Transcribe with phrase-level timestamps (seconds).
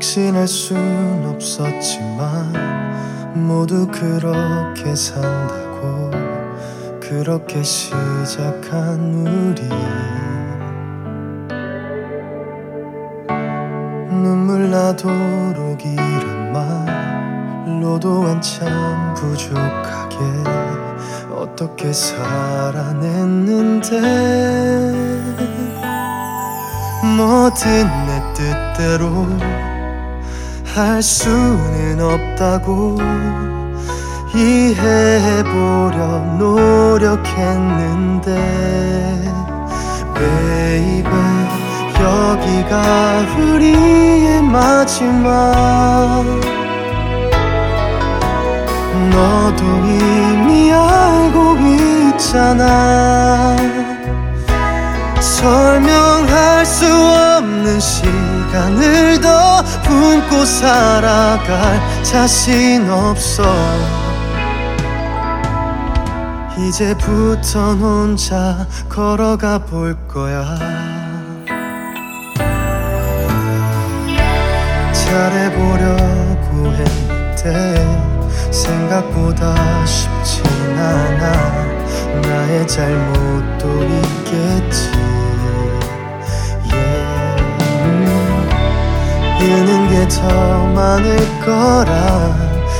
[0.00, 2.54] 확신할 순 없었지만
[3.34, 6.10] 모두 그렇게 산다고
[6.98, 9.68] 그렇게 시작한 우리.
[14.08, 16.52] 눈물 나도록 이란
[17.66, 20.16] 말로도 한참 부족하게
[21.30, 22.80] 어떻게 살아냈는데.
[27.18, 29.26] 뭐든 내 뜻대로
[30.80, 32.96] 할 수는 없다고
[34.34, 35.96] 이해해보려
[36.38, 38.30] 노력했는데
[40.14, 41.10] baby
[42.00, 46.24] 여기가 우리의 마지막.
[49.10, 51.56] 너도 이미 알고
[52.16, 53.56] 있잖아
[55.20, 63.44] 설명할 수 없는 시간을 더 품고 살아갈 자신 없어.
[66.58, 70.58] 이제부턴 혼자 걸어가 볼 거야.
[74.92, 78.10] 잘해보려고 했는데
[78.50, 80.44] 생각보다 쉽진
[80.76, 81.70] 않아.
[82.22, 85.09] 나의 잘못도 있겠지
[89.40, 91.92] 잃는 게 더 많을 거라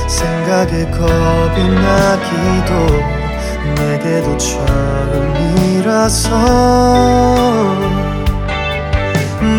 [0.07, 2.71] 생각에 겁이 나기도
[3.75, 6.29] 내게도 처음이라서.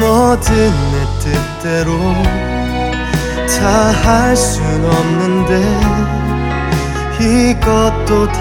[0.00, 0.48] 뭐든
[0.92, 1.88] 내 뜻대로
[3.48, 5.52] 다 할 순 없는데
[7.20, 8.40] 이것도 다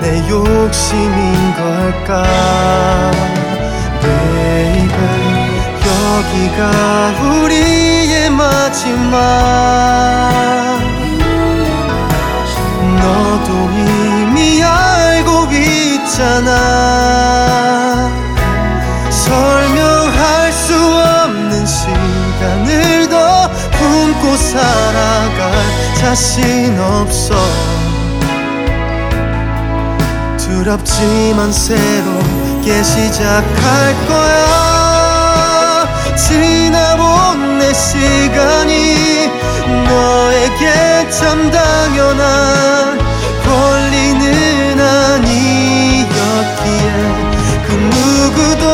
[0.00, 2.10] 내 욕심인 걸까?
[4.02, 4.90] Baby
[5.86, 6.60] 여기가
[7.42, 7.95] 우리의
[8.36, 9.18] 마지막.
[13.00, 16.50] 너도 이미 알고 있잖아.
[19.10, 25.52] 설명할 수 없는 시간을 더 품고 살아갈
[25.98, 27.34] 자신 없어.
[30.38, 34.76] 두렵지만 새롭게 시작할 거야
[37.76, 39.28] 시간이
[39.86, 42.98] 너에게 참 당연한
[43.44, 46.06] 권리는 아니었기에
[47.66, 48.64] 그 누구도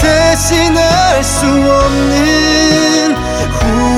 [0.00, 3.16] 대신할 수 없는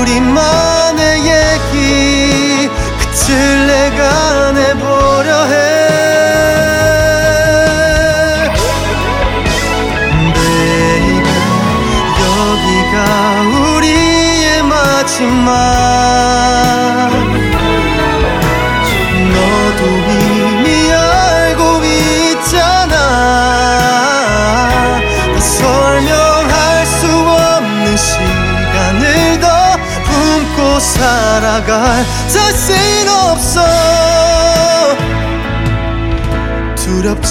[0.00, 2.70] 우리만의 얘기.
[2.99, 3.59] 끝을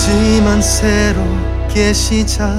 [0.09, 2.51] 두렵지만 새롭게 시작.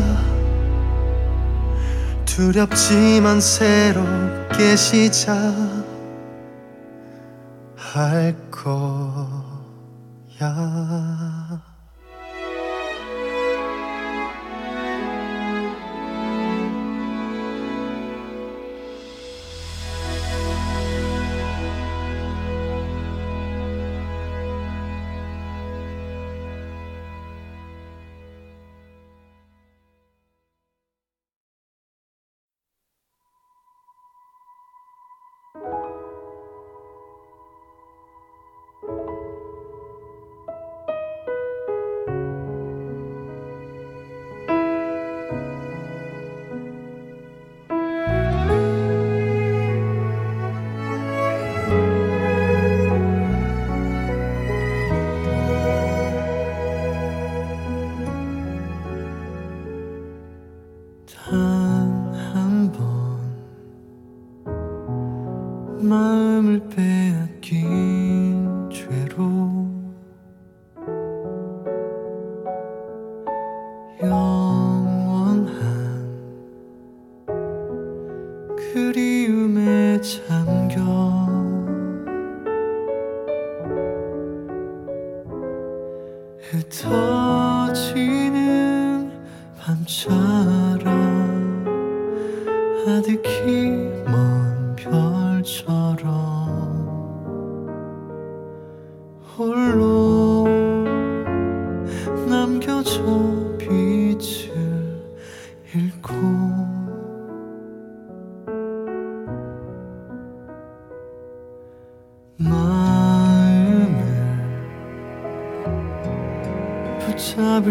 [2.25, 5.80] 두렵지만 새롭게 시작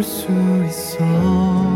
[0.03, 0.27] 수
[0.65, 1.68] 있어.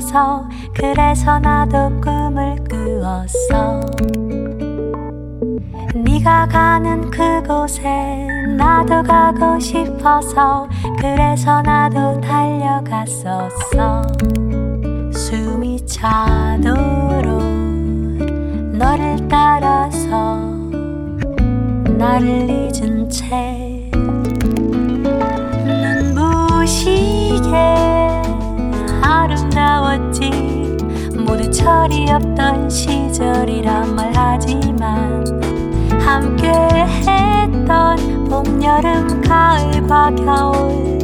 [0.00, 3.80] 싶어서 그래서 나도 꿈을 꾸었어.
[5.94, 8.26] 네가 가는 그곳에
[8.56, 10.66] 나도 가고 싶어서
[10.98, 14.02] 그래서 나도 달려갔었어.
[15.12, 17.42] 숨이 차도록
[18.72, 20.40] 너를 따라서
[21.98, 23.49] 나를 잊은 채
[31.62, 35.24] 철이 없던 시절이란 말하지만
[36.00, 40.98] 함께 했던 봄, 여름, 가을과 겨울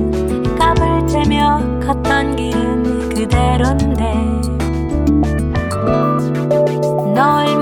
[0.59, 4.15] 까불 때며 걷던 길은 그대로인데
[7.15, 7.56] 널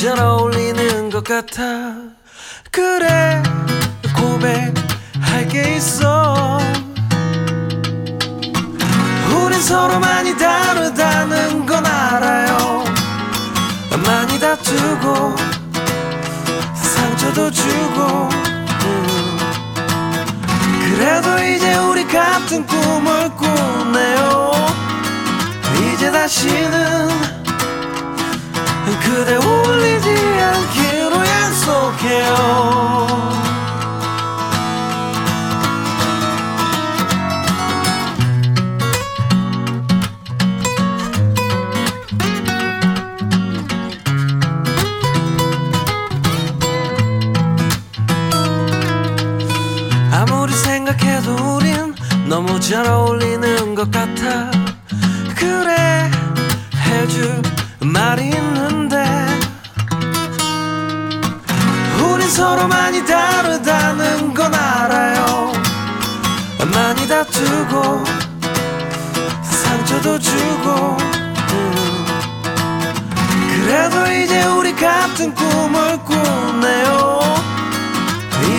[0.00, 1.62] 잘 어울리는 것 같아.
[2.70, 3.42] 그래
[4.16, 6.58] 고백할 게 있어.
[9.28, 12.82] 우린 서로 많이 다르다는 건 알아요.
[14.06, 15.36] 많이 다투고
[16.74, 18.30] 상처도 주고.
[20.96, 24.52] 그래도 이제 우리 같은 꿈을 꾸네요.
[25.92, 27.39] 이제 다시는
[29.10, 32.30] 그대 울리지 않기로 약속해요.
[50.12, 51.96] 아무리 생각해도 우린
[52.28, 54.52] 너무 잘 어울리는 것 같아.
[55.34, 56.08] 그래
[56.86, 57.49] 해줄
[57.80, 59.02] 말이 있는데
[62.02, 65.52] 우린 서로 많이 다르다는 건 알아요.
[66.74, 68.04] 많이 다투고
[69.42, 70.96] 상처도 주고
[71.52, 72.06] 음.
[73.48, 77.20] 그래도 이제 우리 같은 꿈을 꾸네요.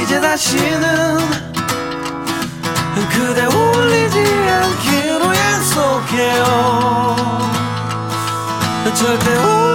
[0.03, 1.19] 이제 다시는
[3.11, 7.00] 그대 울리지 않기로 약속해요.
[8.89, 9.70] 这片。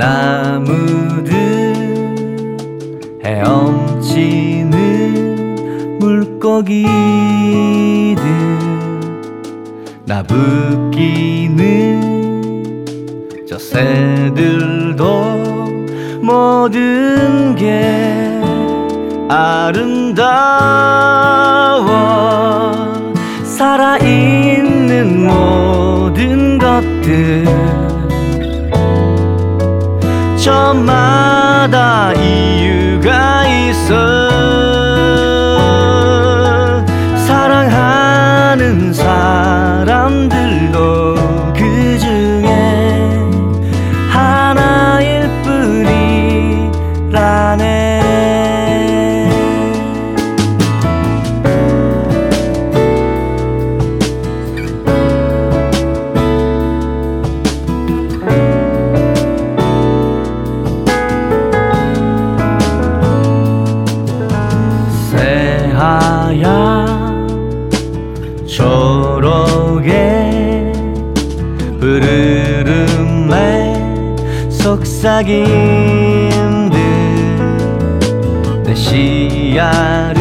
[0.00, 1.34] 나무들
[3.22, 4.78] 헤엄치는
[5.98, 6.86] 물고기들
[10.06, 11.58] 나부끼는
[13.46, 15.04] 저 새들도
[16.22, 18.40] 모든 게
[19.28, 20.30] 아름다워
[23.44, 27.79] 살아있는 모든 것들.
[30.50, 33.94] ちょまだ言うがいそ
[34.76, 34.79] う
[75.00, 75.48] 잎사귀들
[78.64, 80.19] 내 시야를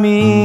[0.00, 0.39] Me.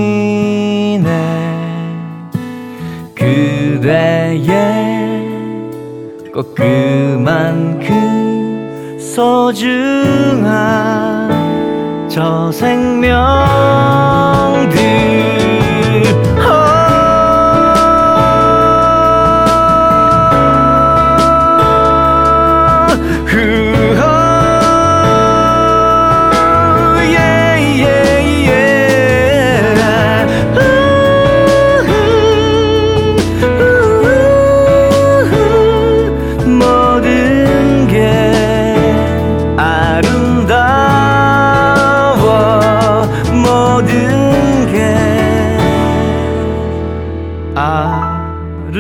[47.56, 48.76] 아름다워.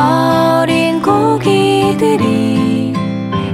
[0.00, 2.94] 어린 고기들이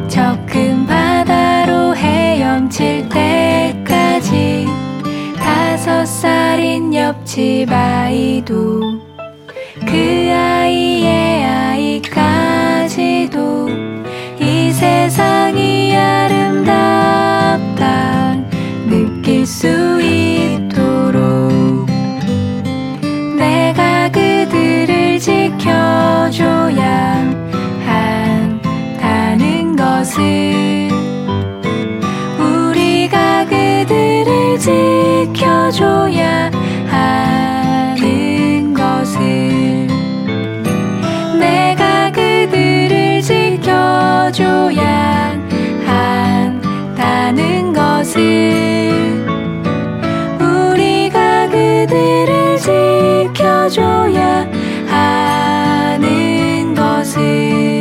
[0.09, 4.67] 저 큰 바다로 헤엄칠 때까지
[5.37, 8.81] 다섯 살인 옆집 아이도
[9.81, 11.45] 그 아이의
[12.05, 13.69] 아이까지도
[14.41, 17.17] 이 세상이 아름답다
[18.89, 19.96] 느낄 수
[26.31, 27.23] 지켜줘야
[27.87, 30.89] 한다는 것을
[32.39, 36.51] 우리가 그들을 지켜줘야
[36.89, 39.87] 하는 것을
[41.39, 44.83] 내가 그들을 지켜줘야
[45.87, 49.25] 한다는 것을
[50.41, 54.46] 우리가 그들을 지켜줘야
[57.17, 57.76] 하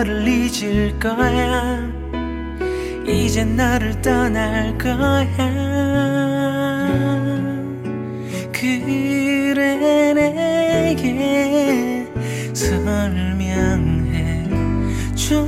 [0.00, 1.86] 너를 잊을 거야
[3.06, 5.26] 이제 너를 떠날 거야
[8.50, 12.06] 그래 내게
[12.54, 14.48] 설명해
[15.14, 15.46] 줘.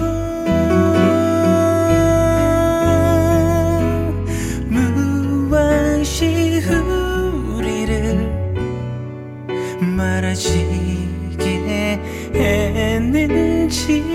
[9.97, 11.99] 멀어지게
[12.35, 14.12] 했는지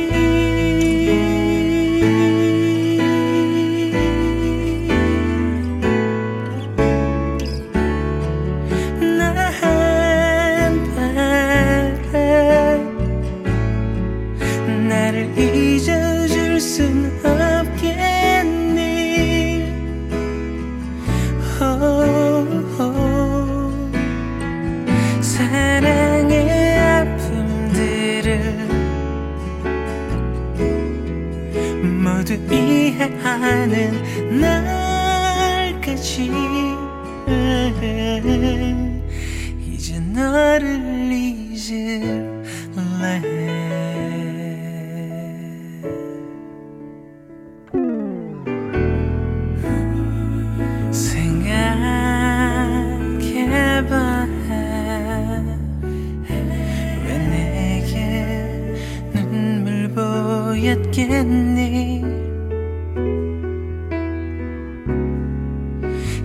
[60.58, 62.04] 보였겠니?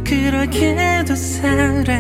[0.05, 1.91] 그렇게도 사랑을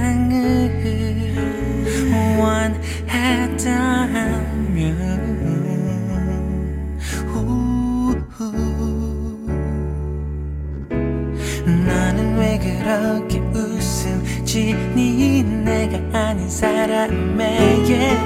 [2.39, 3.93] 원했다면.
[11.65, 15.43] 너는 왜 그렇게 웃음지 니?
[15.43, 18.17] 내가 아닌 사람에게.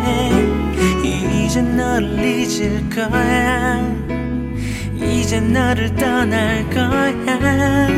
[1.47, 3.96] 이제 너를 잊을 거야
[5.27, 7.89] 이제 너를 떠날 거야.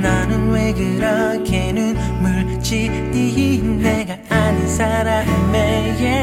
[0.00, 6.22] 너는 왜 그렇게 눈물 지니 내가 아닌 사람에게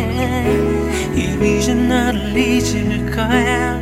[1.13, 3.77] 이제 너를 잊을 거야.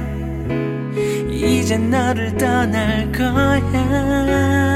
[1.29, 4.70] 이제 너를 떠날 거야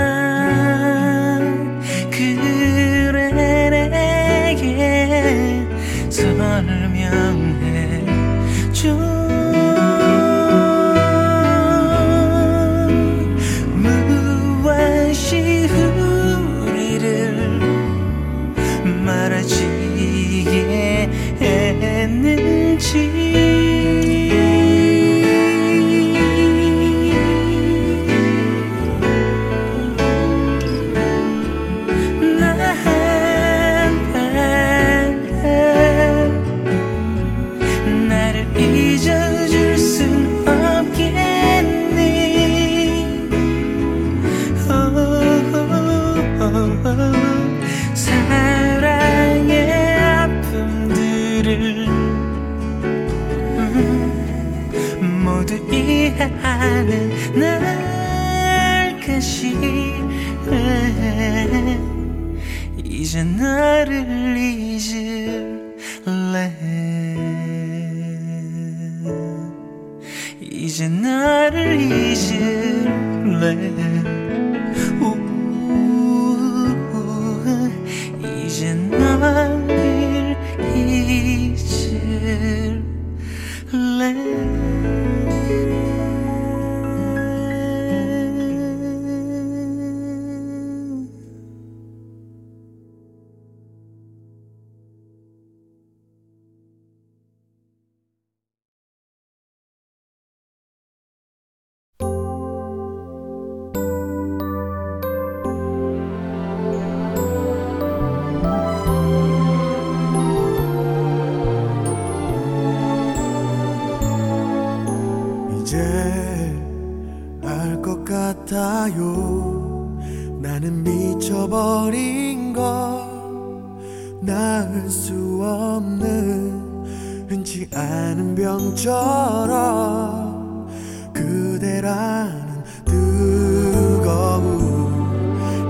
[131.14, 134.44] 그대라는 뜨거운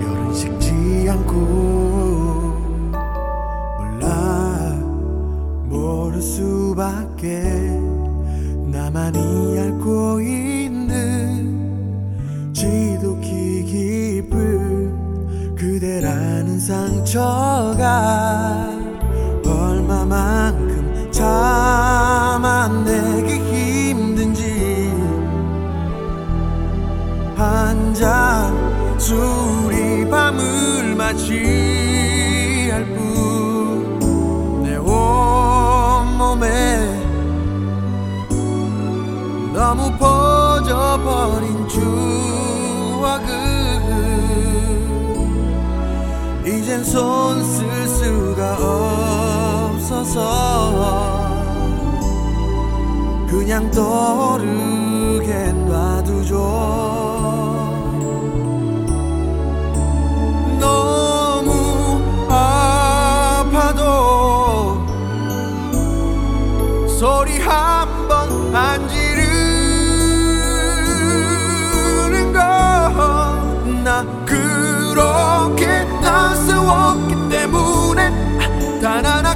[0.02, 1.36] 열은 식지 않고
[3.78, 4.74] 몰라
[5.70, 7.42] 모를 수밖에
[8.72, 11.54] 나만이 앓고 있는
[12.54, 17.75] 지독히 깊은 그대라는 상처
[27.96, 33.06] 한잔 술이 밤을 맞이할 뿐
[34.64, 36.46] 내 온몸에
[39.54, 43.30] 너무 퍼져버린 추억은
[46.46, 48.58] 이젠 손 쓸 수가
[49.72, 50.20] 없어서
[53.30, 57.15] 그냥 떠오르게 놔두죠
[67.46, 69.36] 한번 안 지르는
[72.34, 78.10] 건나 그렇게 나서웠기 때문에
[78.82, 79.35] 단 하나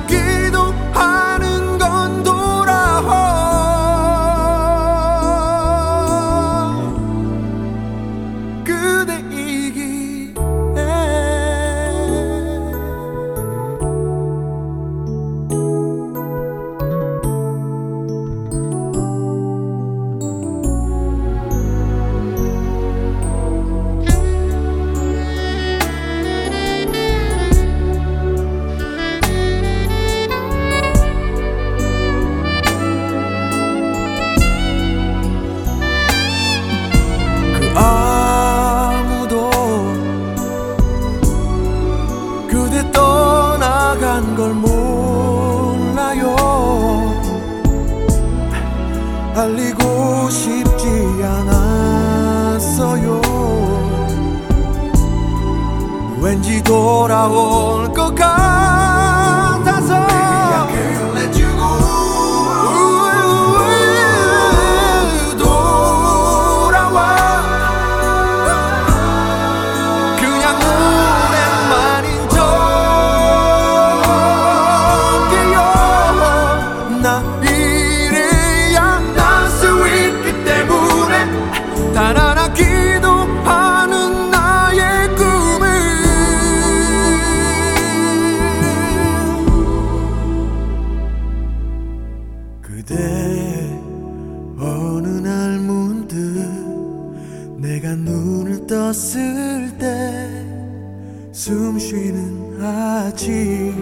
[103.19, 103.73] 있을지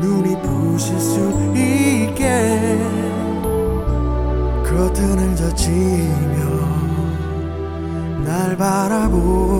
[0.00, 1.20] 눈이 부실 수
[1.54, 2.78] 있게
[4.64, 6.32] 커튼을 젖히며
[8.24, 9.51] 날 바라보